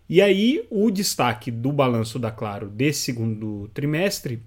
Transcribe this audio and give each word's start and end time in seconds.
E 0.07 0.21
aí, 0.21 0.65
o 0.69 0.91
destaque 0.91 1.49
do 1.49 1.71
balanço 1.71 2.19
da 2.19 2.29
Claro 2.29 2.69
desse 2.69 3.01
segundo 3.01 3.67
trimestre 3.73 4.43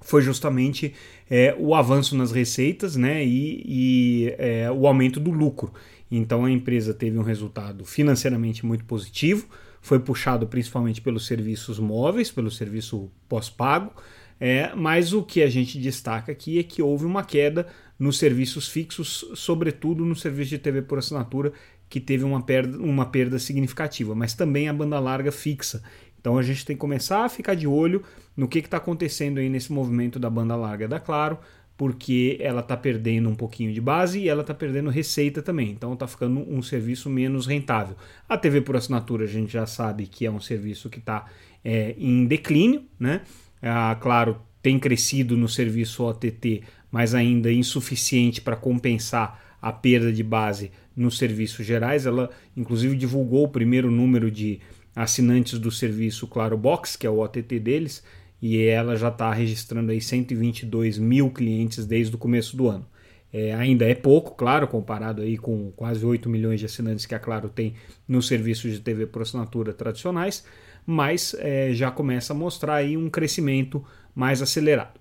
foi 0.00 0.20
justamente 0.20 0.92
é, 1.30 1.56
o 1.58 1.74
avanço 1.74 2.16
nas 2.16 2.30
receitas 2.32 2.94
né, 2.96 3.24
e, 3.24 3.62
e 3.64 4.34
é, 4.36 4.70
o 4.70 4.86
aumento 4.86 5.18
do 5.18 5.30
lucro. 5.30 5.72
Então 6.10 6.44
a 6.44 6.50
empresa 6.50 6.92
teve 6.92 7.18
um 7.18 7.22
resultado 7.22 7.84
financeiramente 7.84 8.66
muito 8.66 8.84
positivo, 8.84 9.46
foi 9.84 10.00
puxado 10.00 10.46
principalmente 10.46 11.02
pelos 11.02 11.26
serviços 11.26 11.78
móveis, 11.78 12.30
pelo 12.30 12.50
serviço 12.50 13.12
pós-pago, 13.28 13.92
é, 14.40 14.74
mas 14.74 15.12
o 15.12 15.22
que 15.22 15.42
a 15.42 15.46
gente 15.46 15.78
destaca 15.78 16.32
aqui 16.32 16.58
é 16.58 16.62
que 16.62 16.80
houve 16.80 17.04
uma 17.04 17.22
queda 17.22 17.66
nos 17.98 18.16
serviços 18.16 18.66
fixos, 18.66 19.26
sobretudo 19.34 20.02
no 20.06 20.16
serviço 20.16 20.48
de 20.48 20.58
TV 20.58 20.80
por 20.80 20.96
assinatura, 20.96 21.52
que 21.86 22.00
teve 22.00 22.24
uma 22.24 22.40
perda, 22.40 22.78
uma 22.78 23.04
perda 23.04 23.38
significativa, 23.38 24.14
mas 24.14 24.32
também 24.32 24.70
a 24.70 24.72
banda 24.72 24.98
larga 24.98 25.30
fixa. 25.30 25.82
Então 26.18 26.38
a 26.38 26.42
gente 26.42 26.64
tem 26.64 26.74
que 26.74 26.80
começar 26.80 27.22
a 27.22 27.28
ficar 27.28 27.54
de 27.54 27.66
olho 27.66 28.02
no 28.34 28.48
que 28.48 28.60
está 28.60 28.78
acontecendo 28.78 29.36
aí 29.36 29.50
nesse 29.50 29.70
movimento 29.70 30.18
da 30.18 30.30
banda 30.30 30.56
larga 30.56 30.88
da 30.88 30.98
Claro, 30.98 31.38
porque 31.76 32.36
ela 32.40 32.60
está 32.60 32.76
perdendo 32.76 33.28
um 33.28 33.34
pouquinho 33.34 33.72
de 33.72 33.80
base 33.80 34.20
e 34.20 34.28
ela 34.28 34.42
está 34.42 34.54
perdendo 34.54 34.90
receita 34.90 35.42
também. 35.42 35.70
Então 35.70 35.92
está 35.94 36.06
ficando 36.06 36.40
um 36.48 36.62
serviço 36.62 37.10
menos 37.10 37.46
rentável. 37.46 37.96
A 38.28 38.38
TV 38.38 38.60
por 38.60 38.76
assinatura 38.76 39.24
a 39.24 39.28
gente 39.28 39.52
já 39.52 39.66
sabe 39.66 40.06
que 40.06 40.24
é 40.24 40.30
um 40.30 40.40
serviço 40.40 40.88
que 40.88 40.98
está 40.98 41.26
é, 41.64 41.94
em 41.98 42.26
declínio, 42.26 42.84
né? 42.98 43.22
Ah, 43.60 43.96
claro, 44.00 44.38
tem 44.62 44.78
crescido 44.78 45.36
no 45.36 45.48
serviço 45.48 46.04
OTT, 46.04 46.62
mas 46.90 47.14
ainda 47.14 47.50
insuficiente 47.50 48.40
para 48.40 48.56
compensar 48.56 49.56
a 49.60 49.72
perda 49.72 50.12
de 50.12 50.22
base 50.22 50.70
nos 50.94 51.18
serviços 51.18 51.66
gerais. 51.66 52.06
Ela, 52.06 52.30
inclusive, 52.56 52.96
divulgou 52.96 53.44
o 53.44 53.48
primeiro 53.48 53.90
número 53.90 54.30
de 54.30 54.60
assinantes 54.94 55.58
do 55.58 55.70
serviço 55.70 56.26
Claro 56.28 56.56
Box, 56.56 56.96
que 56.96 57.06
é 57.06 57.10
o 57.10 57.18
OTT 57.18 57.58
deles, 57.58 58.04
e 58.46 58.62
ela 58.62 58.94
já 58.94 59.08
está 59.08 59.32
registrando 59.32 59.90
aí 59.90 60.02
122 60.02 60.98
mil 60.98 61.30
clientes 61.30 61.86
desde 61.86 62.14
o 62.14 62.18
começo 62.18 62.54
do 62.54 62.68
ano. 62.68 62.86
É, 63.32 63.54
ainda 63.54 63.86
é 63.86 63.94
pouco, 63.94 64.34
claro, 64.34 64.68
comparado 64.68 65.22
aí 65.22 65.38
com 65.38 65.72
quase 65.72 66.04
8 66.04 66.28
milhões 66.28 66.60
de 66.60 66.66
assinantes 66.66 67.06
que 67.06 67.14
a 67.14 67.18
Claro 67.18 67.48
tem 67.48 67.72
nos 68.06 68.28
serviços 68.28 68.70
de 68.70 68.80
TV 68.80 69.06
por 69.06 69.22
assinatura 69.22 69.72
tradicionais, 69.72 70.44
mas 70.84 71.34
é, 71.38 71.72
já 71.72 71.90
começa 71.90 72.34
a 72.34 72.36
mostrar 72.36 72.74
aí 72.74 72.98
um 72.98 73.08
crescimento 73.08 73.82
mais 74.14 74.42
acelerado. 74.42 75.00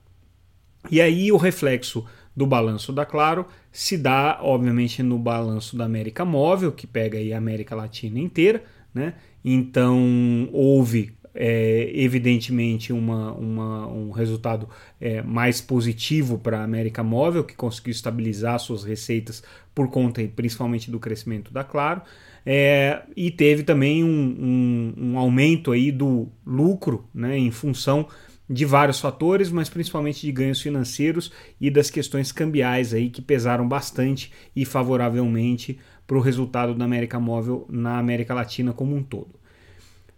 E 0.90 1.02
aí 1.02 1.30
o 1.30 1.36
reflexo 1.36 2.06
do 2.34 2.48
balanço 2.48 2.94
da 2.94 3.06
Claro 3.06 3.46
se 3.74 3.98
dá, 3.98 4.40
obviamente, 4.42 5.04
no 5.04 5.20
balanço 5.20 5.76
da 5.76 5.84
América 5.84 6.24
Móvel, 6.24 6.72
que 6.72 6.88
pega 6.88 7.18
aí 7.18 7.34
a 7.34 7.40
América 7.40 7.76
Latina 7.76 8.20
inteira, 8.20 8.64
né? 8.94 9.16
Então 9.44 10.48
houve 10.54 11.12
é, 11.36 11.92
evidentemente 11.94 12.94
uma, 12.94 13.34
uma, 13.34 13.88
um 13.88 14.12
resultado 14.12 14.70
é, 15.00 15.22
mais 15.22 15.62
positivo 15.62 16.38
para 16.38 16.60
a 16.60 16.64
América 16.64 17.04
Móvel, 17.04 17.44
que 17.44 17.56
conseguiu 17.56 17.92
estabilizar 17.92 18.60
suas 18.60 18.84
receitas 18.84 19.44
por 19.74 19.90
conta 19.90 20.22
principalmente 20.36 20.92
do 20.92 21.00
crescimento 21.00 21.52
da 21.52 21.64
Claro, 21.64 22.02
é, 22.46 23.04
e 23.16 23.32
teve 23.32 23.64
também 23.64 24.04
um, 24.04 24.08
um, 24.08 24.94
um, 24.98 25.18
aumento 25.18 25.72
aí 25.72 25.92
do 25.92 26.28
lucro 26.46 27.08
né, 27.14 27.38
em 27.38 27.52
função 27.52 28.08
de 28.50 28.66
vários 28.66 29.00
fatores, 29.00 29.50
mas 29.50 29.70
principalmente 29.70 30.22
de 30.22 30.32
ganhos 30.32 30.62
financeiros 30.62 31.32
e 31.60 31.72
das 31.72 31.90
questões 31.90 32.32
cambiais 32.32 32.94
aí 32.94 33.10
que 33.10 33.22
pesaram 33.22 33.68
bastante 33.68 34.32
e 34.56 34.66
favoravelmente 34.66 35.80
para 36.06 36.18
o 36.18 36.22
resultado 36.22 36.76
da 36.76 36.84
América 36.84 37.20
Móvel 37.20 37.66
na 37.70 37.98
América 37.98 38.34
Latina 38.34 38.74
como 38.74 38.96
um 38.96 39.02
todo. 39.02 39.43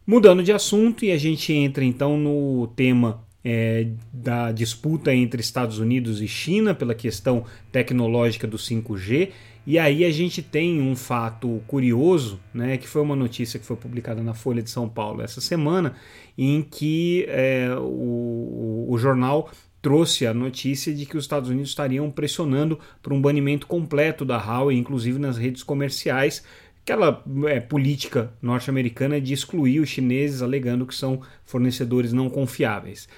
Mudando 0.08 0.44
de 0.44 0.52
assunto, 0.52 1.04
e 1.04 1.12
a 1.12 1.18
gente 1.18 1.52
entra 1.52 1.84
então 1.84 2.18
no 2.18 2.68
tema 2.76 3.26
é, 3.44 3.88
da 4.14 4.52
disputa 4.52 5.14
entre 5.14 5.42
Estados 5.42 5.80
Unidos 5.80 6.22
e 6.22 6.28
China 6.28 6.76
pela 6.76 6.94
questão 6.94 7.44
tecnológica 7.72 8.46
do 8.46 8.58
5G. 8.58 9.32
E 9.68 9.80
aí 9.80 10.06
a 10.06 10.12
gente 10.12 10.44
tem 10.44 10.80
um 10.80 10.96
fato 10.96 11.60
curioso, 11.66 12.40
né, 12.54 12.78
que 12.78 12.88
foi 12.88 13.02
uma 13.02 13.16
notícia 13.16 13.60
que 13.60 13.66
foi 13.66 13.76
publicada 13.76 14.22
na 14.22 14.36
Folha 14.36 14.62
de 14.62 14.70
São 14.70 14.88
Paulo 14.88 15.24
essa 15.24 15.42
semana, 15.42 15.96
em 16.38 16.62
que 16.62 17.26
é, 17.28 17.70
o, 17.80 18.86
o 18.88 18.98
jornal 19.00 19.50
trouxe 19.86 20.26
a 20.26 20.34
notícia 20.34 20.92
de 20.92 21.06
que 21.06 21.16
os 21.16 21.26
Estados 21.26 21.48
Unidos 21.48 21.70
estariam 21.70 22.10
pressionando 22.10 22.80
por 23.04 23.14
um 23.14 23.22
banimento 23.22 23.68
completo 23.68 24.26
da 24.26 24.38
Huawei, 24.38 24.76
inclusive 24.76 25.20
nas 25.20 25.38
redes 25.38 25.62
comerciais, 25.62 26.44
aquela 26.86 27.24
é, 27.48 27.60
política 27.60 28.32
norte-americana 28.40 29.20
de 29.20 29.34
excluir 29.34 29.80
os 29.80 29.90
chineses, 29.90 30.44
alegando 30.44 30.86
que 30.86 30.94
são 30.94 31.20
fornecedores 31.44 32.14
não 32.14 32.30
confiáveis. 32.30 33.10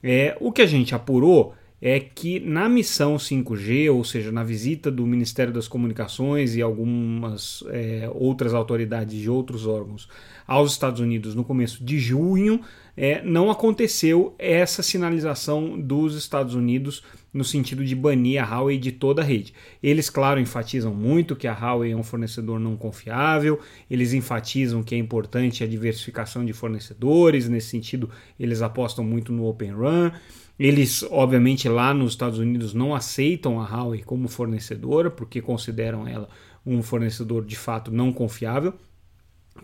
É, 0.00 0.36
o 0.40 0.52
que 0.52 0.62
a 0.62 0.66
gente 0.66 0.94
apurou 0.94 1.52
é 1.82 1.98
que 1.98 2.38
na 2.38 2.68
missão 2.68 3.16
5G, 3.16 3.92
ou 3.92 4.04
seja, 4.04 4.30
na 4.30 4.44
visita 4.44 4.92
do 4.92 5.04
Ministério 5.04 5.52
das 5.52 5.66
Comunicações 5.66 6.54
e 6.54 6.62
algumas 6.62 7.64
é, 7.68 8.08
outras 8.14 8.54
autoridades 8.54 9.20
de 9.20 9.28
outros 9.28 9.66
órgãos 9.66 10.08
aos 10.46 10.72
Estados 10.72 11.00
Unidos 11.00 11.34
no 11.34 11.44
começo 11.44 11.84
de 11.84 11.98
junho, 11.98 12.60
é, 12.96 13.22
não 13.22 13.50
aconteceu 13.50 14.34
essa 14.38 14.82
sinalização 14.82 15.78
dos 15.78 16.16
Estados 16.16 16.54
Unidos 16.54 17.02
no 17.32 17.44
sentido 17.44 17.84
de 17.84 17.94
banir 17.94 18.42
a 18.42 18.46
Huawei 18.46 18.78
de 18.78 18.90
toda 18.90 19.20
a 19.20 19.24
rede. 19.24 19.52
Eles, 19.82 20.08
claro, 20.08 20.40
enfatizam 20.40 20.94
muito 20.94 21.36
que 21.36 21.46
a 21.46 21.52
Huawei 21.52 21.92
é 21.92 21.96
um 21.96 22.02
fornecedor 22.02 22.58
não 22.58 22.76
confiável, 22.76 23.60
eles 23.90 24.14
enfatizam 24.14 24.82
que 24.82 24.94
é 24.94 24.98
importante 24.98 25.62
a 25.62 25.66
diversificação 25.66 26.44
de 26.44 26.54
fornecedores, 26.54 27.48
nesse 27.48 27.68
sentido, 27.68 28.08
eles 28.40 28.62
apostam 28.62 29.04
muito 29.04 29.32
no 29.32 29.46
Open 29.46 29.72
Run. 29.72 30.10
Eles, 30.58 31.04
obviamente, 31.10 31.68
lá 31.68 31.92
nos 31.92 32.12
Estados 32.12 32.38
Unidos 32.38 32.72
não 32.72 32.94
aceitam 32.94 33.60
a 33.60 33.66
Huawei 33.66 34.02
como 34.02 34.26
fornecedora, 34.26 35.10
porque 35.10 35.42
consideram 35.42 36.08
ela 36.08 36.30
um 36.64 36.82
fornecedor 36.82 37.44
de 37.44 37.56
fato 37.56 37.92
não 37.92 38.10
confiável. 38.10 38.72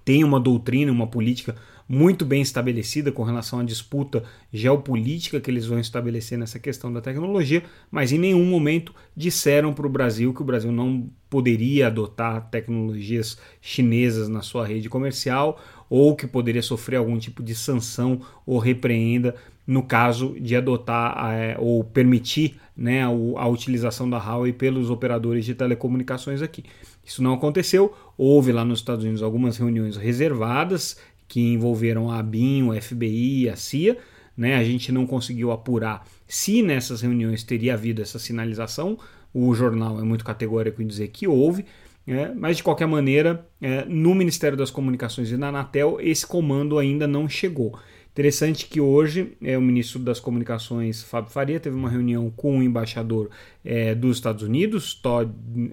Tem 0.04 0.24
uma 0.24 0.40
doutrina, 0.40 0.90
uma 0.90 1.06
política 1.06 1.56
muito 1.88 2.24
bem 2.24 2.40
estabelecida 2.40 3.12
com 3.12 3.22
relação 3.22 3.60
à 3.60 3.64
disputa 3.64 4.24
geopolítica 4.52 5.40
que 5.40 5.50
eles 5.50 5.66
vão 5.66 5.78
estabelecer 5.78 6.38
nessa 6.38 6.58
questão 6.58 6.92
da 6.92 7.00
tecnologia, 7.00 7.62
mas 7.90 8.12
em 8.12 8.18
nenhum 8.18 8.44
momento 8.46 8.94
disseram 9.16 9.74
para 9.74 9.86
o 9.86 9.90
Brasil 9.90 10.32
que 10.32 10.40
o 10.42 10.44
Brasil 10.44 10.72
não 10.72 11.10
poderia 11.28 11.88
adotar 11.88 12.48
tecnologias 12.50 13.36
chinesas 13.60 14.28
na 14.28 14.42
sua 14.42 14.66
rede 14.66 14.88
comercial 14.88 15.60
ou 15.90 16.16
que 16.16 16.26
poderia 16.26 16.62
sofrer 16.62 16.96
algum 16.96 17.18
tipo 17.18 17.42
de 17.42 17.54
sanção 17.54 18.20
ou 18.46 18.58
repreenda 18.58 19.34
no 19.66 19.82
caso 19.82 20.34
de 20.40 20.56
adotar 20.56 21.32
é, 21.32 21.56
ou 21.58 21.84
permitir 21.84 22.56
né, 22.76 23.02
a, 23.02 23.08
a 23.08 23.46
utilização 23.48 24.08
da 24.08 24.18
Huawei 24.18 24.52
pelos 24.52 24.90
operadores 24.90 25.44
de 25.44 25.54
telecomunicações 25.54 26.42
aqui. 26.42 26.64
Isso 27.04 27.22
não 27.22 27.34
aconteceu. 27.34 27.94
Houve 28.16 28.52
lá 28.52 28.64
nos 28.64 28.80
Estados 28.80 29.04
Unidos 29.04 29.22
algumas 29.22 29.56
reuniões 29.56 29.96
reservadas 29.96 30.96
que 31.26 31.40
envolveram 31.40 32.10
a 32.10 32.18
ABIN, 32.18 32.68
o 32.68 32.80
FBI 32.80 33.48
a 33.48 33.56
CIA, 33.56 33.96
né? 34.36 34.56
A 34.56 34.64
gente 34.64 34.92
não 34.92 35.06
conseguiu 35.06 35.50
apurar 35.50 36.06
se 36.26 36.62
nessas 36.62 37.00
reuniões 37.00 37.42
teria 37.42 37.74
havido 37.74 38.02
essa 38.02 38.18
sinalização. 38.18 38.98
O 39.32 39.54
jornal 39.54 39.98
é 39.98 40.02
muito 40.02 40.24
categórico 40.24 40.82
em 40.82 40.86
dizer 40.86 41.08
que 41.08 41.26
houve. 41.26 41.64
É, 42.06 42.34
mas 42.34 42.56
de 42.56 42.64
qualquer 42.64 42.86
maneira, 42.86 43.46
é, 43.60 43.84
no 43.84 44.12
Ministério 44.14 44.58
das 44.58 44.70
Comunicações 44.70 45.30
e 45.30 45.36
na 45.36 45.48
Anatel, 45.48 45.98
esse 46.00 46.26
comando 46.26 46.78
ainda 46.78 47.06
não 47.06 47.28
chegou. 47.28 47.78
Interessante 48.12 48.66
que 48.66 48.78
hoje 48.78 49.32
é, 49.40 49.56
o 49.56 49.62
ministro 49.62 49.98
das 49.98 50.20
Comunicações, 50.20 51.02
Fábio 51.02 51.30
Faria, 51.30 51.58
teve 51.58 51.74
uma 51.74 51.88
reunião 51.88 52.30
com 52.30 52.58
o 52.58 52.62
embaixador 52.62 53.30
é, 53.64 53.94
dos 53.94 54.18
Estados 54.18 54.42
Unidos, 54.42 54.94
Todd, 54.94 55.32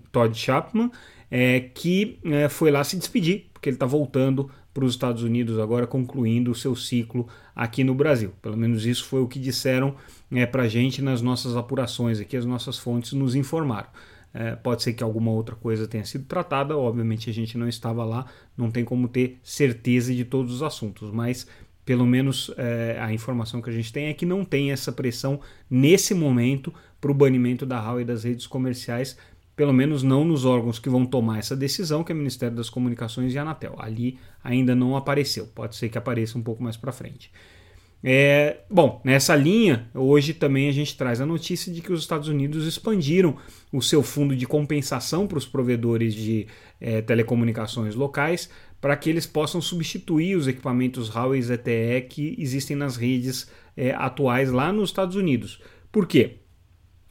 Todd 0.10 0.38
Chapman, 0.38 0.90
é, 1.30 1.60
que 1.60 2.18
é, 2.24 2.48
foi 2.48 2.72
lá 2.72 2.82
se 2.82 2.96
despedir, 2.96 3.50
porque 3.52 3.68
ele 3.68 3.76
está 3.76 3.86
voltando 3.86 4.50
para 4.74 4.86
os 4.86 4.94
Estados 4.94 5.22
Unidos 5.22 5.60
agora, 5.60 5.86
concluindo 5.86 6.52
o 6.52 6.56
seu 6.56 6.78
ciclo 6.78 7.28
aqui 7.54 7.84
no 7.84 7.94
Brasil. 7.94 8.32
Pelo 8.42 8.56
menos 8.56 8.86
isso 8.86 9.04
foi 9.04 9.22
o 9.22 9.28
que 9.28 9.38
disseram 9.38 9.96
é, 10.32 10.46
para 10.46 10.64
a 10.64 10.68
gente 10.70 11.02
nas 11.02 11.22
nossas 11.22 11.58
apurações 11.58 12.22
aqui, 12.22 12.38
as 12.38 12.46
nossas 12.46 12.78
fontes 12.78 13.12
nos 13.12 13.36
informaram. 13.36 13.90
É, 14.34 14.56
pode 14.56 14.84
ser 14.84 14.94
que 14.94 15.04
alguma 15.04 15.32
outra 15.32 15.56
coisa 15.56 15.88
tenha 15.88 16.06
sido 16.06 16.24
tratada, 16.26 16.78
obviamente 16.78 17.30
a 17.30 17.34
gente 17.34 17.58
não 17.58 17.68
estava 17.68 18.06
lá, 18.06 18.28
não 18.56 18.70
tem 18.70 18.86
como 18.86 19.08
ter 19.08 19.40
certeza 19.44 20.14
de 20.14 20.24
todos 20.24 20.54
os 20.54 20.64
assuntos, 20.64 21.12
mas 21.12 21.48
pelo 21.90 22.06
menos 22.06 22.52
é, 22.56 23.00
a 23.02 23.12
informação 23.12 23.64
que 23.64 23.70
a 23.72 23.74
gente 23.74 23.92
tem 23.92 24.10
é 24.10 24.14
que 24.14 24.24
não 24.24 24.46
tem 24.46 24.72
essa 24.72 24.92
pressão 24.92 25.40
nesse 25.68 26.14
momento 26.14 26.72
para 27.02 27.10
o 27.10 27.16
banimento 27.16 27.66
da 27.66 27.82
Huawei 27.82 28.06
das 28.06 28.24
redes 28.24 28.46
comerciais, 28.46 29.18
pelo 29.56 29.74
menos 29.74 30.04
não 30.04 30.24
nos 30.24 30.46
órgãos 30.46 30.78
que 30.78 30.88
vão 30.88 31.04
tomar 31.04 31.40
essa 31.40 31.56
decisão, 31.56 32.04
que 32.04 32.12
é 32.12 32.16
o 32.16 32.18
Ministério 32.20 32.56
das 32.56 32.70
Comunicações 32.70 33.34
e 33.34 33.40
a 33.40 33.42
Anatel. 33.42 33.74
Ali 33.80 34.20
ainda 34.44 34.76
não 34.76 34.96
apareceu, 34.96 35.48
pode 35.48 35.76
ser 35.78 35.90
que 35.90 35.98
apareça 35.98 36.38
um 36.38 36.44
pouco 36.44 36.62
mais 36.62 36.78
para 36.78 36.92
frente. 36.92 37.32
É, 38.04 38.58
bom, 38.70 39.02
nessa 39.04 39.36
linha, 39.36 39.90
hoje 39.94 40.34
também 40.34 40.70
a 40.70 40.72
gente 40.72 40.96
traz 40.96 41.20
a 41.20 41.26
notícia 41.26 41.74
de 41.74 41.82
que 41.82 41.92
os 41.92 42.02
Estados 42.02 42.28
Unidos 42.28 42.68
expandiram 42.68 43.36
o 43.74 43.82
seu 43.82 44.04
fundo 44.04 44.36
de 44.36 44.46
compensação 44.46 45.26
para 45.26 45.40
os 45.40 45.46
provedores 45.46 46.14
de 46.14 46.46
é, 46.80 47.02
telecomunicações 47.02 47.96
locais 47.96 48.48
para 48.82 48.96
que 48.96 49.10
eles 49.10 49.26
possam 49.26 49.62
substituir 49.62 50.36
os 50.36 50.48
equipamentos 50.48 51.10
Huawei 51.10 51.42
ZTE 51.42 52.08
que 52.10 52.36
existem 52.38 52.76
nas 52.76 52.96
redes 52.96 53.50
é, 53.76 53.92
atuais 53.92 54.52
lá 54.52 54.72
nos 54.72 54.90
Estados 54.90 55.16
Unidos. 55.16 55.62
Por 55.92 56.08
quê? 56.08 56.38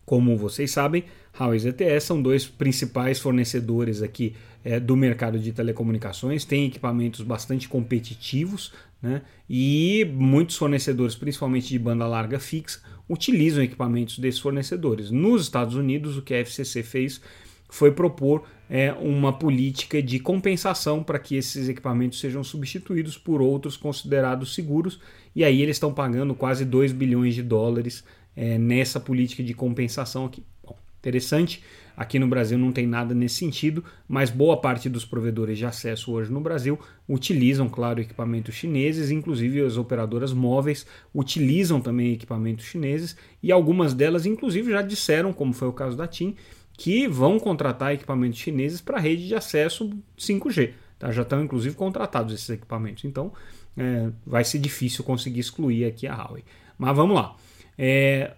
Como 0.04 0.36
vocês 0.36 0.70
sabem, 0.70 1.04
Huawei 1.38 1.58
ZTE 1.58 2.00
são 2.00 2.20
dois 2.22 2.46
principais 2.46 3.20
fornecedores 3.20 4.02
aqui 4.02 4.34
é, 4.64 4.80
do 4.80 4.96
mercado 4.96 5.38
de 5.38 5.52
telecomunicações, 5.52 6.44
têm 6.44 6.66
equipamentos 6.66 7.20
bastante 7.20 7.68
competitivos 7.68 8.72
né? 9.00 9.22
e 9.48 10.06
muitos 10.14 10.56
fornecedores, 10.56 11.14
principalmente 11.14 11.68
de 11.68 11.78
banda 11.78 12.06
larga 12.06 12.40
fixa, 12.40 12.80
utilizam 13.08 13.62
equipamentos 13.62 14.18
desses 14.18 14.40
fornecedores. 14.40 15.10
Nos 15.10 15.42
Estados 15.42 15.74
Unidos, 15.74 16.16
o 16.16 16.22
que 16.22 16.34
a 16.34 16.40
FCC 16.40 16.82
fez 16.82 17.20
foi 17.68 17.92
propor 17.92 18.44
é, 18.68 18.92
uma 18.92 19.32
política 19.32 20.02
de 20.02 20.18
compensação 20.18 21.02
para 21.02 21.18
que 21.18 21.36
esses 21.36 21.68
equipamentos 21.68 22.20
sejam 22.20 22.42
substituídos 22.42 23.16
por 23.16 23.40
outros 23.40 23.76
considerados 23.76 24.54
seguros, 24.54 25.00
e 25.34 25.44
aí 25.44 25.62
eles 25.62 25.76
estão 25.76 25.92
pagando 25.92 26.34
quase 26.34 26.64
2 26.64 26.92
bilhões 26.92 27.34
de 27.34 27.42
dólares 27.42 28.04
é, 28.36 28.58
nessa 28.58 28.98
política 28.98 29.42
de 29.42 29.54
compensação 29.54 30.26
aqui. 30.26 30.42
Bom, 30.64 30.76
interessante, 30.98 31.62
aqui 31.96 32.18
no 32.18 32.28
Brasil 32.28 32.58
não 32.58 32.72
tem 32.72 32.86
nada 32.86 33.14
nesse 33.14 33.36
sentido, 33.36 33.84
mas 34.06 34.30
boa 34.30 34.60
parte 34.60 34.88
dos 34.88 35.04
provedores 35.04 35.58
de 35.58 35.66
acesso 35.66 36.12
hoje 36.12 36.30
no 36.30 36.40
Brasil 36.40 36.78
utilizam, 37.08 37.68
claro, 37.68 38.00
equipamentos 38.00 38.54
chineses, 38.54 39.10
inclusive 39.10 39.60
as 39.62 39.76
operadoras 39.76 40.32
móveis 40.32 40.86
utilizam 41.14 41.80
também 41.80 42.12
equipamentos 42.12 42.66
chineses, 42.66 43.16
e 43.42 43.50
algumas 43.50 43.94
delas, 43.94 44.26
inclusive, 44.26 44.72
já 44.72 44.82
disseram, 44.82 45.32
como 45.32 45.52
foi 45.52 45.68
o 45.68 45.72
caso 45.72 45.96
da 45.96 46.06
TIM, 46.06 46.36
que 46.78 47.08
vão 47.08 47.40
contratar 47.40 47.92
equipamentos 47.92 48.38
chineses 48.38 48.80
para 48.80 48.98
a 48.98 49.00
rede 49.00 49.26
de 49.26 49.34
acesso 49.34 49.90
5G. 50.16 50.74
Tá? 50.96 51.10
Já 51.10 51.22
estão 51.22 51.42
inclusive 51.42 51.74
contratados 51.74 52.32
esses 52.32 52.48
equipamentos. 52.48 53.04
Então 53.04 53.32
é, 53.76 54.10
vai 54.24 54.44
ser 54.44 54.60
difícil 54.60 55.02
conseguir 55.02 55.40
excluir 55.40 55.84
aqui 55.84 56.06
a 56.06 56.14
Huawei. 56.14 56.44
Mas 56.78 56.96
vamos 56.96 57.16
lá. 57.16 57.34
É, 57.76 58.30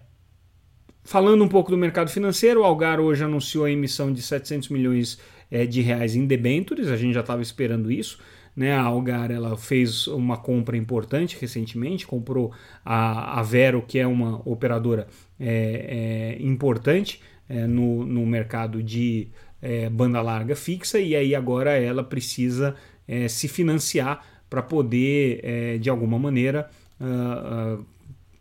falando 1.03 1.43
um 1.43 1.47
pouco 1.47 1.69
do 1.69 1.77
mercado 1.77 2.09
financeiro, 2.09 2.61
o 2.61 2.63
Algar 2.63 2.99
hoje 2.99 3.23
anunciou 3.23 3.65
a 3.65 3.71
emissão 3.71 4.11
de 4.11 4.23
700 4.23 4.69
milhões 4.69 5.19
é, 5.51 5.67
de 5.67 5.81
reais 5.81 6.15
em 6.15 6.25
debêntures. 6.25 6.87
A 6.87 6.97
gente 6.97 7.13
já 7.13 7.21
estava 7.21 7.43
esperando 7.43 7.91
isso. 7.91 8.17
Né, 8.55 8.73
a 8.73 8.81
Algar 8.81 9.31
ela 9.31 9.55
fez 9.55 10.07
uma 10.07 10.35
compra 10.35 10.75
importante 10.75 11.37
recentemente, 11.39 12.05
comprou 12.05 12.51
a, 12.83 13.39
a 13.39 13.43
Vero, 13.43 13.81
que 13.81 13.97
é 13.97 14.05
uma 14.05 14.41
operadora 14.49 15.07
é, 15.39 16.37
é, 16.37 16.43
importante 16.43 17.21
é, 17.51 17.67
no, 17.67 18.05
no 18.05 18.25
mercado 18.25 18.81
de 18.81 19.27
é, 19.61 19.89
banda 19.89 20.21
larga 20.21 20.55
fixa 20.55 20.99
e 20.99 21.15
aí 21.15 21.35
agora 21.35 21.71
ela 21.71 22.03
precisa 22.03 22.75
é, 23.05 23.27
se 23.27 23.49
financiar 23.49 24.25
para 24.49 24.61
poder, 24.61 25.41
é, 25.43 25.77
de 25.77 25.89
alguma 25.89 26.17
maneira, 26.17 26.69
uh, 26.99 27.79
uh, 27.79 27.85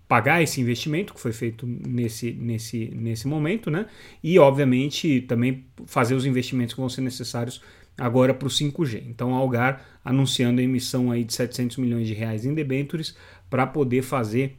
pagar 0.09 0.43
esse 0.43 0.61
investimento 0.61 1.15
que 1.15 1.21
foi 1.21 1.33
feito 1.33 1.65
nesse, 1.67 2.33
nesse, 2.33 2.91
nesse 2.93 3.29
momento, 3.29 3.71
né? 3.71 3.87
E, 4.23 4.37
obviamente, 4.41 5.21
também 5.21 5.65
fazer 5.87 6.17
os 6.17 6.27
investimentos 6.27 6.75
que 6.75 6.81
vão 6.81 6.89
ser 6.89 7.01
necessários 7.03 7.63
agora 7.97 8.35
para 8.35 8.47
o 8.47 8.51
5G. 8.51 9.05
Então, 9.09 9.33
a 9.33 9.39
Algar 9.39 9.85
anunciando 10.05 10.61
a 10.61 10.65
emissão 10.65 11.13
aí 11.13 11.23
de 11.23 11.33
700 11.33 11.77
milhões 11.77 12.09
de 12.09 12.15
reais 12.15 12.45
em 12.45 12.55
debêntures 12.55 13.17
para 13.49 13.65
poder 13.67 14.03
fazer 14.03 14.57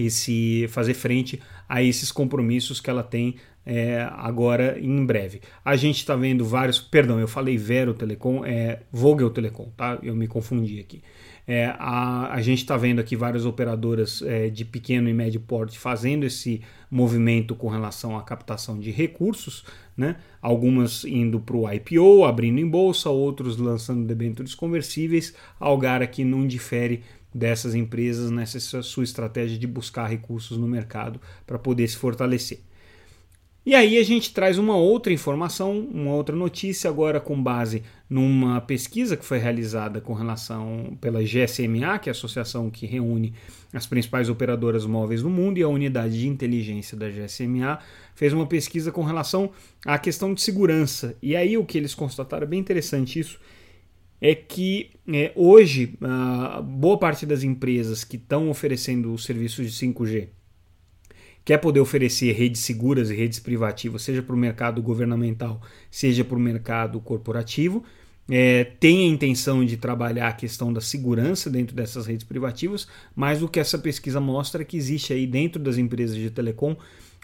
esse 0.00 0.66
fazer 0.68 0.94
frente 0.94 1.40
a 1.68 1.82
esses 1.82 2.12
compromissos 2.12 2.80
que 2.80 2.90
ela 2.90 3.02
tem 3.02 3.36
é, 3.66 4.06
agora 4.12 4.78
em 4.78 5.04
breve. 5.04 5.40
A 5.64 5.76
gente 5.76 5.98
está 5.98 6.14
vendo 6.14 6.44
vários, 6.44 6.80
perdão, 6.80 7.18
eu 7.18 7.28
falei 7.28 7.56
Vero 7.56 7.94
Telecom, 7.94 8.44
é 8.44 8.80
Vogel 8.92 9.30
Telecom, 9.30 9.70
tá? 9.76 9.98
Eu 10.02 10.14
me 10.14 10.26
confundi 10.26 10.80
aqui. 10.80 11.02
É, 11.46 11.74
a, 11.78 12.32
a 12.32 12.40
gente 12.40 12.60
está 12.60 12.74
vendo 12.74 13.00
aqui 13.00 13.14
várias 13.14 13.44
operadoras 13.44 14.22
é, 14.22 14.48
de 14.48 14.64
pequeno 14.64 15.10
e 15.10 15.12
médio 15.12 15.40
porte 15.40 15.78
fazendo 15.78 16.24
esse 16.24 16.62
movimento 16.90 17.54
com 17.54 17.68
relação 17.68 18.16
à 18.16 18.22
captação 18.22 18.78
de 18.78 18.90
recursos, 18.90 19.64
né? 19.94 20.16
algumas 20.40 21.04
indo 21.04 21.38
para 21.38 21.56
o 21.56 21.70
IPO, 21.70 22.24
abrindo 22.24 22.60
em 22.60 22.68
bolsa, 22.68 23.10
outros 23.10 23.58
lançando 23.58 24.06
debêntures 24.06 24.54
conversíveis. 24.54 25.34
Algar 25.60 26.00
aqui 26.00 26.24
não 26.24 26.46
difere 26.46 27.02
dessas 27.34 27.74
empresas 27.74 28.30
nessa 28.30 28.82
sua 28.82 29.04
estratégia 29.04 29.58
de 29.58 29.66
buscar 29.66 30.06
recursos 30.06 30.56
no 30.56 30.68
mercado 30.68 31.20
para 31.44 31.58
poder 31.58 31.88
se 31.88 31.96
fortalecer. 31.96 32.60
E 33.66 33.74
aí 33.74 33.96
a 33.96 34.02
gente 34.02 34.34
traz 34.34 34.58
uma 34.58 34.76
outra 34.76 35.10
informação, 35.10 35.88
uma 35.90 36.12
outra 36.12 36.36
notícia 36.36 36.90
agora 36.90 37.18
com 37.18 37.42
base 37.42 37.82
numa 38.10 38.60
pesquisa 38.60 39.16
que 39.16 39.24
foi 39.24 39.38
realizada 39.38 40.02
com 40.02 40.12
relação 40.12 40.98
pela 41.00 41.22
GSMA, 41.22 41.98
que 41.98 42.10
é 42.10 42.10
a 42.10 42.12
associação 42.12 42.68
que 42.68 42.84
reúne 42.84 43.32
as 43.72 43.86
principais 43.86 44.28
operadoras 44.28 44.84
móveis 44.84 45.22
do 45.22 45.30
mundo, 45.30 45.56
e 45.56 45.62
a 45.62 45.68
unidade 45.68 46.20
de 46.20 46.28
inteligência 46.28 46.94
da 46.94 47.08
GSMA 47.08 47.78
fez 48.14 48.34
uma 48.34 48.46
pesquisa 48.46 48.92
com 48.92 49.02
relação 49.02 49.50
à 49.86 49.98
questão 49.98 50.34
de 50.34 50.42
segurança. 50.42 51.16
E 51.22 51.34
aí 51.34 51.56
o 51.56 51.64
que 51.64 51.78
eles 51.78 51.94
constataram, 51.94 52.44
é 52.44 52.50
bem 52.50 52.60
interessante 52.60 53.18
isso, 53.18 53.40
é 54.20 54.34
que 54.34 54.90
é, 55.12 55.32
hoje 55.34 55.98
boa 56.64 56.98
parte 56.98 57.26
das 57.26 57.42
empresas 57.42 58.04
que 58.04 58.16
estão 58.16 58.48
oferecendo 58.48 59.12
os 59.12 59.24
serviços 59.24 59.70
de 59.70 59.86
5G 59.86 60.28
quer 61.44 61.58
poder 61.58 61.80
oferecer 61.80 62.32
redes 62.32 62.62
seguras 62.62 63.10
e 63.10 63.14
redes 63.14 63.38
privativas, 63.38 64.02
seja 64.02 64.22
para 64.22 64.34
o 64.34 64.38
mercado 64.38 64.80
governamental, 64.80 65.60
seja 65.90 66.24
para 66.24 66.36
o 66.36 66.40
mercado 66.40 66.98
corporativo, 67.00 67.84
é, 68.30 68.64
tem 68.64 69.04
a 69.04 69.12
intenção 69.12 69.62
de 69.62 69.76
trabalhar 69.76 70.28
a 70.28 70.32
questão 70.32 70.72
da 70.72 70.80
segurança 70.80 71.50
dentro 71.50 71.76
dessas 71.76 72.06
redes 72.06 72.24
privativas, 72.24 72.88
mas 73.14 73.42
o 73.42 73.48
que 73.48 73.60
essa 73.60 73.78
pesquisa 73.78 74.20
mostra 74.20 74.62
é 74.62 74.64
que 74.64 74.78
existe 74.78 75.12
aí 75.12 75.26
dentro 75.26 75.62
das 75.62 75.76
empresas 75.76 76.16
de 76.16 76.30
telecom 76.30 76.74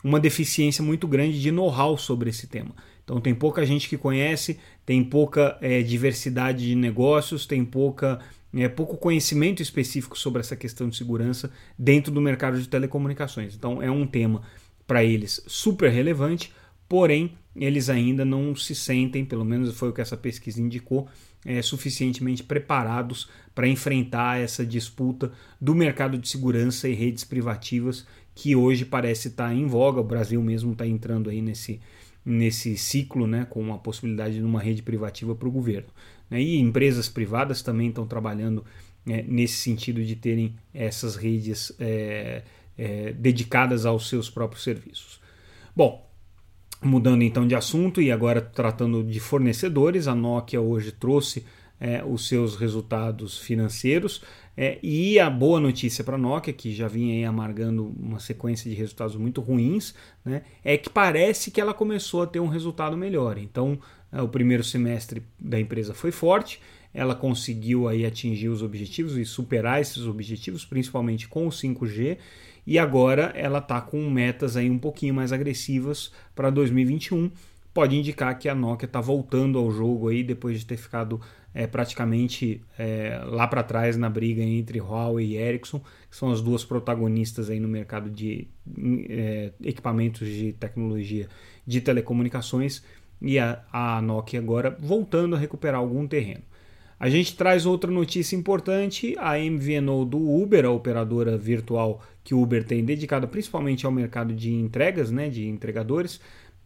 uma 0.04 0.20
deficiência 0.20 0.84
muito 0.84 1.08
grande 1.08 1.40
de 1.40 1.50
know-how 1.50 1.96
sobre 1.96 2.28
esse 2.28 2.46
tema. 2.46 2.74
Então 3.10 3.20
tem 3.20 3.34
pouca 3.34 3.66
gente 3.66 3.88
que 3.88 3.98
conhece, 3.98 4.60
tem 4.86 5.02
pouca 5.02 5.58
é, 5.60 5.82
diversidade 5.82 6.64
de 6.64 6.76
negócios, 6.76 7.44
tem 7.44 7.64
pouca 7.64 8.20
é, 8.54 8.68
pouco 8.68 8.96
conhecimento 8.96 9.60
específico 9.60 10.16
sobre 10.16 10.38
essa 10.38 10.54
questão 10.54 10.88
de 10.88 10.96
segurança 10.96 11.50
dentro 11.76 12.12
do 12.12 12.20
mercado 12.20 12.60
de 12.60 12.68
telecomunicações. 12.68 13.56
Então 13.56 13.82
é 13.82 13.90
um 13.90 14.06
tema 14.06 14.42
para 14.86 15.02
eles 15.02 15.42
super 15.48 15.90
relevante, 15.90 16.52
porém 16.88 17.32
eles 17.56 17.90
ainda 17.90 18.24
não 18.24 18.54
se 18.54 18.76
sentem, 18.76 19.24
pelo 19.24 19.44
menos 19.44 19.76
foi 19.76 19.88
o 19.88 19.92
que 19.92 20.00
essa 20.00 20.16
pesquisa 20.16 20.62
indicou, 20.62 21.08
é, 21.44 21.60
suficientemente 21.62 22.44
preparados 22.44 23.28
para 23.56 23.66
enfrentar 23.66 24.38
essa 24.38 24.64
disputa 24.64 25.32
do 25.60 25.74
mercado 25.74 26.16
de 26.16 26.28
segurança 26.28 26.88
e 26.88 26.94
redes 26.94 27.24
privativas 27.24 28.06
que 28.36 28.54
hoje 28.54 28.84
parece 28.84 29.28
estar 29.28 29.48
tá 29.48 29.54
em 29.54 29.66
voga. 29.66 30.00
O 30.00 30.04
Brasil 30.04 30.40
mesmo 30.40 30.72
está 30.72 30.86
entrando 30.86 31.28
aí 31.28 31.42
nesse, 31.42 31.80
nesse 32.24 32.76
ciclo, 32.76 33.26
né, 33.26 33.46
com 33.48 33.72
a 33.72 33.78
possibilidade 33.78 34.34
de 34.34 34.42
uma 34.42 34.60
rede 34.60 34.82
privativa 34.82 35.34
para 35.34 35.48
o 35.48 35.50
governo. 35.50 35.88
Né? 36.28 36.40
E 36.40 36.58
empresas 36.58 37.08
privadas 37.08 37.62
também 37.62 37.88
estão 37.88 38.06
trabalhando 38.06 38.64
é, 39.08 39.22
nesse 39.22 39.54
sentido 39.54 40.04
de 40.04 40.14
terem 40.14 40.54
essas 40.74 41.16
redes 41.16 41.72
é, 41.78 42.42
é, 42.76 43.12
dedicadas 43.12 43.86
aos 43.86 44.08
seus 44.08 44.28
próprios 44.28 44.62
serviços. 44.62 45.20
Bom, 45.74 46.08
mudando 46.82 47.22
então 47.22 47.46
de 47.46 47.54
assunto 47.54 48.00
e 48.00 48.10
agora 48.10 48.40
tratando 48.40 49.02
de 49.02 49.20
fornecedores, 49.20 50.06
a 50.06 50.14
Nokia 50.14 50.60
hoje 50.60 50.92
trouxe 50.92 51.44
é, 51.80 52.04
os 52.04 52.28
seus 52.28 52.56
resultados 52.56 53.38
financeiros. 53.38 54.22
É, 54.62 54.78
e 54.82 55.18
a 55.18 55.30
boa 55.30 55.58
notícia 55.58 56.04
para 56.04 56.16
a 56.16 56.18
Nokia, 56.18 56.52
que 56.52 56.70
já 56.70 56.86
vinha 56.86 57.14
aí 57.14 57.24
amargando 57.24 57.94
uma 57.98 58.20
sequência 58.20 58.70
de 58.70 58.76
resultados 58.76 59.16
muito 59.16 59.40
ruins, 59.40 59.94
né, 60.22 60.42
é 60.62 60.76
que 60.76 60.90
parece 60.90 61.50
que 61.50 61.62
ela 61.62 61.72
começou 61.72 62.20
a 62.20 62.26
ter 62.26 62.40
um 62.40 62.46
resultado 62.46 62.94
melhor. 62.94 63.38
Então, 63.38 63.78
é, 64.12 64.20
o 64.20 64.28
primeiro 64.28 64.62
semestre 64.62 65.22
da 65.38 65.58
empresa 65.58 65.94
foi 65.94 66.12
forte, 66.12 66.60
ela 66.92 67.14
conseguiu 67.14 67.88
aí 67.88 68.04
atingir 68.04 68.50
os 68.50 68.62
objetivos 68.62 69.16
e 69.16 69.24
superar 69.24 69.80
esses 69.80 70.04
objetivos, 70.04 70.62
principalmente 70.62 71.26
com 71.26 71.46
o 71.46 71.50
5G, 71.50 72.18
e 72.66 72.78
agora 72.78 73.32
ela 73.34 73.60
está 73.60 73.80
com 73.80 74.10
metas 74.10 74.58
aí 74.58 74.68
um 74.68 74.78
pouquinho 74.78 75.14
mais 75.14 75.32
agressivas 75.32 76.12
para 76.34 76.50
2021. 76.50 77.30
Pode 77.72 77.96
indicar 77.96 78.38
que 78.38 78.46
a 78.46 78.54
Nokia 78.54 78.84
está 78.84 79.00
voltando 79.00 79.58
ao 79.58 79.70
jogo 79.70 80.08
aí 80.08 80.22
depois 80.22 80.58
de 80.58 80.66
ter 80.66 80.76
ficado 80.76 81.18
é, 81.54 81.66
praticamente 81.66 82.62
é, 82.78 83.20
lá 83.24 83.46
para 83.46 83.62
trás 83.62 83.96
na 83.96 84.08
briga 84.08 84.42
entre 84.42 84.80
Huawei 84.80 85.32
e 85.32 85.36
Ericsson, 85.36 85.80
que 86.08 86.16
são 86.16 86.30
as 86.30 86.40
duas 86.40 86.64
protagonistas 86.64 87.50
aí 87.50 87.58
no 87.58 87.68
mercado 87.68 88.08
de 88.08 88.48
é, 89.08 89.52
equipamentos 89.62 90.28
de 90.28 90.52
tecnologia 90.52 91.28
de 91.66 91.80
telecomunicações 91.80 92.82
e 93.20 93.38
a, 93.38 93.62
a 93.72 94.00
Nokia 94.00 94.38
agora 94.38 94.76
voltando 94.80 95.36
a 95.36 95.38
recuperar 95.38 95.80
algum 95.80 96.06
terreno. 96.06 96.42
A 96.98 97.08
gente 97.08 97.34
traz 97.34 97.64
outra 97.64 97.90
notícia 97.90 98.36
importante: 98.36 99.16
a 99.18 99.38
MVNO 99.38 100.04
do 100.04 100.18
Uber, 100.18 100.66
a 100.66 100.70
operadora 100.70 101.36
virtual 101.36 102.02
que 102.22 102.34
o 102.34 102.42
Uber 102.42 102.62
tem 102.62 102.84
dedicada 102.84 103.26
principalmente 103.26 103.86
ao 103.86 103.92
mercado 103.92 104.34
de 104.34 104.52
entregas, 104.52 105.10
né, 105.10 105.30
de 105.30 105.48
entregadores, 105.48 106.20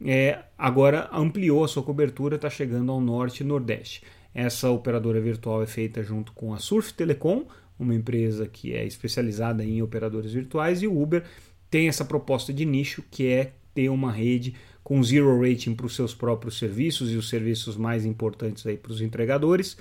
é, 0.04 0.40
agora 0.58 1.08
ampliou 1.12 1.62
a 1.62 1.68
sua 1.68 1.84
cobertura, 1.84 2.34
está 2.34 2.50
chegando 2.50 2.90
ao 2.90 3.00
norte 3.00 3.42
e 3.42 3.46
nordeste. 3.46 4.02
Essa 4.34 4.70
operadora 4.70 5.20
virtual 5.20 5.62
é 5.62 5.66
feita 5.66 6.02
junto 6.02 6.32
com 6.32 6.52
a 6.52 6.58
Surf 6.58 6.92
Telecom, 6.92 7.46
uma 7.78 7.94
empresa 7.94 8.46
que 8.46 8.74
é 8.74 8.84
especializada 8.84 9.64
em 9.64 9.80
operadores 9.80 10.32
virtuais, 10.32 10.82
e 10.82 10.86
o 10.86 11.00
Uber 11.00 11.22
tem 11.70 11.88
essa 11.88 12.04
proposta 12.04 12.52
de 12.52 12.64
nicho 12.64 13.02
que 13.10 13.26
é 13.28 13.52
ter 13.74 13.88
uma 13.88 14.10
rede 14.12 14.54
com 14.82 15.02
zero 15.02 15.40
rating 15.40 15.74
para 15.74 15.86
os 15.86 15.94
seus 15.94 16.14
próprios 16.14 16.58
serviços 16.58 17.12
e 17.12 17.16
os 17.16 17.28
serviços 17.28 17.76
mais 17.76 18.04
importantes 18.04 18.66
aí 18.66 18.76
para 18.76 18.92
os 18.92 19.00
entregadores 19.00 19.76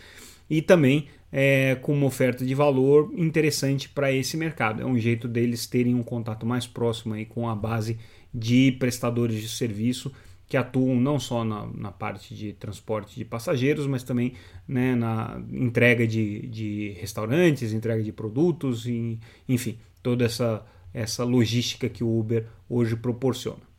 e 0.49 0.61
também 0.61 1.07
é, 1.31 1.75
com 1.81 1.93
uma 1.93 2.05
oferta 2.05 2.45
de 2.45 2.53
valor 2.53 3.11
interessante 3.15 3.89
para 3.89 4.11
esse 4.11 4.37
mercado. 4.37 4.81
É 4.81 4.85
um 4.85 4.97
jeito 4.97 5.27
deles 5.27 5.65
terem 5.65 5.95
um 5.95 6.03
contato 6.03 6.45
mais 6.45 6.65
próximo 6.65 7.13
aí 7.13 7.25
com 7.25 7.49
a 7.49 7.55
base 7.55 7.97
de 8.33 8.71
prestadores 8.73 9.41
de 9.41 9.49
serviço 9.49 10.11
que 10.47 10.57
atuam 10.57 10.95
não 10.99 11.19
só 11.19 11.43
na, 11.43 11.65
na 11.67 11.91
parte 11.91 12.35
de 12.35 12.53
transporte 12.53 13.15
de 13.15 13.25
passageiros, 13.25 13.87
mas 13.87 14.03
também 14.03 14.33
né, 14.67 14.95
na 14.95 15.41
entrega 15.51 16.05
de, 16.05 16.47
de 16.47 16.95
restaurantes, 16.99 17.73
entrega 17.73 18.03
de 18.03 18.11
produtos, 18.11 18.85
e, 18.85 19.19
enfim, 19.47 19.77
toda 20.01 20.25
essa, 20.25 20.65
essa 20.93 21.23
logística 21.23 21.89
que 21.89 22.03
o 22.03 22.19
Uber 22.19 22.45
hoje 22.69 22.95
proporciona. 22.95 23.73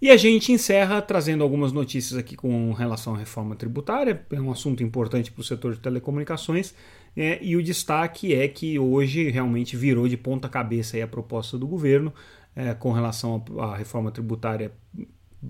E 0.00 0.10
a 0.10 0.16
gente 0.16 0.52
encerra 0.52 1.00
trazendo 1.00 1.42
algumas 1.42 1.72
notícias 1.72 2.18
aqui 2.18 2.36
com 2.36 2.72
relação 2.72 3.14
à 3.14 3.18
reforma 3.18 3.56
tributária, 3.56 4.26
é 4.30 4.40
um 4.40 4.50
assunto 4.50 4.82
importante 4.82 5.32
para 5.32 5.40
o 5.40 5.44
setor 5.44 5.74
de 5.74 5.80
telecomunicações, 5.80 6.74
é, 7.16 7.38
e 7.42 7.56
o 7.56 7.62
destaque 7.62 8.34
é 8.34 8.46
que 8.46 8.78
hoje 8.78 9.30
realmente 9.30 9.74
virou 9.74 10.06
de 10.06 10.16
ponta 10.16 10.50
cabeça 10.50 11.02
a 11.02 11.06
proposta 11.06 11.56
do 11.56 11.66
governo 11.66 12.12
é, 12.54 12.74
com 12.74 12.92
relação 12.92 13.42
à 13.58 13.74
reforma 13.74 14.10
tributária 14.10 14.70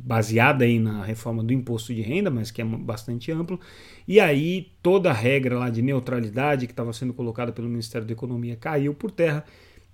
baseada 0.05 0.65
aí 0.65 0.79
na 0.79 1.05
reforma 1.05 1.43
do 1.43 1.53
imposto 1.53 1.95
de 1.95 2.03
renda, 2.03 2.31
mas 2.31 2.51
que 2.51 2.61
é 2.61 2.65
bastante 2.65 3.33
amplo, 3.33 3.59
e 4.07 4.21
aí 4.21 4.73
toda 4.83 5.11
a 5.11 5.15
regra 5.15 5.59
lá 5.59 5.71
de 5.71 5.83
neutralidade 5.83 6.67
que 6.67 6.73
estava 6.73 6.93
sendo 6.93 7.13
colocada 7.13 7.53
pelo 7.53 7.69
Ministério 7.69 8.07
da 8.07 8.13
Economia 8.13 8.57
caiu 8.57 8.95
por 8.95 9.11
terra. 9.11 9.45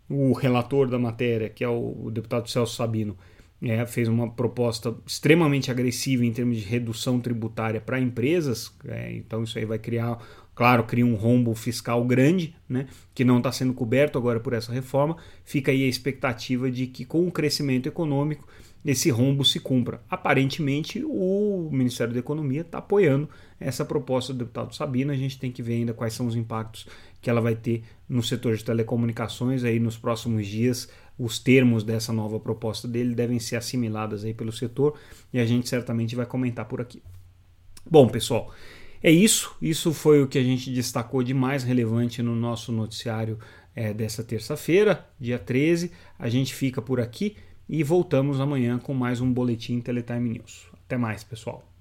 O 0.09 0.33
relator 0.33 0.89
da 0.89 0.99
matéria, 0.99 1.49
que 1.49 1.65
é 1.65 1.69
o 1.69 2.11
deputado 2.11 2.51
Celso 2.51 2.77
Sabino, 2.77 3.17
é, 3.63 3.87
fez 3.87 4.09
uma 4.09 4.29
proposta 4.29 4.95
extremamente 5.07 5.71
agressiva 5.71 6.25
em 6.25 6.33
termos 6.33 6.57
de 6.57 6.65
redução 6.65 7.21
tributária 7.21 7.81
para 7.81 8.01
empresas, 8.01 8.75
é, 8.85 9.13
então 9.13 9.45
isso 9.45 9.57
aí 9.57 9.65
vai 9.65 9.79
criar, 9.79 10.19
claro, 10.55 10.85
cria 10.85 11.07
um 11.07 11.15
rombo 11.15 11.55
fiscal 11.55 12.05
grande, 12.05 12.55
né, 12.69 12.89
que 13.15 13.25
não 13.25 13.39
está 13.39 13.53
sendo 13.53 13.73
coberto 13.73 14.19
agora 14.19 14.41
por 14.41 14.53
essa 14.53 14.73
reforma. 14.73 15.17
Fica 15.45 15.71
aí 15.71 15.85
a 15.85 15.89
expectativa 15.89 16.71
de 16.71 16.89
que 16.89 17.05
com 17.05 17.27
o 17.27 17.31
crescimento 17.31 17.87
econômico 17.89 18.47
esse 18.85 19.11
rombo 19.11 19.45
se 19.45 19.61
cumpra. 19.61 20.03
Aparentemente, 20.11 21.03
o 21.05 21.69
Ministério 21.73 22.13
da 22.13 22.19
Economia 22.19 22.63
está 22.63 22.79
apoiando 22.79 23.29
essa 23.61 23.85
proposta 23.85 24.33
do 24.33 24.41
deputado 24.41 24.75
Sabino. 24.75 25.13
A 25.13 25.17
gente 25.17 25.39
tem 25.39 25.53
que 25.53 25.63
ver 25.63 25.75
ainda 25.75 25.95
quais 25.95 26.15
são 26.15 26.27
os 26.27 26.35
impactos 26.35 26.87
que 27.21 27.31
ela 27.31 27.41
vai 27.41 27.55
ter 27.55 27.85
no 28.09 28.23
setor 28.23 28.57
de 28.57 28.65
telecomunicações 28.65 29.63
aí 29.63 29.79
nos 29.79 29.97
próximos 29.97 30.47
dias. 30.47 30.89
Os 31.17 31.39
termos 31.39 31.85
dessa 31.85 32.13
nova 32.13 32.41
proposta 32.41 32.89
dele 32.89 33.15
devem 33.15 33.39
ser 33.39 33.57
assimilados 33.57 34.25
aí 34.25 34.35
pelo 34.35 34.51
setor 34.51 34.99
e 35.33 35.39
a 35.39 35.47
gente 35.47 35.69
certamente 35.69 36.17
vai 36.17 36.27
comentar 36.27 36.65
por 36.65 36.81
aqui. 36.81 37.01
Bom, 37.89 38.09
pessoal, 38.09 38.53
é 39.01 39.13
isso. 39.13 39.55
Isso 39.63 39.93
foi 39.93 40.23
o 40.23 40.27
que 40.27 40.39
a 40.39 40.43
gente 40.43 40.73
destacou 40.73 41.23
de 41.23 41.33
mais 41.33 41.63
relevante 41.63 42.21
no 42.21 42.35
nosso 42.35 42.73
noticiário 42.73 43.39
é, 43.75 43.93
dessa 43.95 44.25
terça-feira, 44.25 45.09
dia 45.21 45.39
13. 45.39 45.93
A 46.19 46.29
gente 46.29 46.53
fica 46.53 46.83
por 46.83 47.01
aqui 47.01 47.37
e 47.73 47.83
voltamos 47.83 48.39
amanhã 48.39 48.79
com 48.79 48.93
mais 48.93 49.23
um 49.23 49.33
Boletim 49.33 49.81
Teletime 49.81 50.29
News. 50.29 50.69
Até 50.85 50.99
mais, 50.99 51.25
pessoal. 51.25 51.72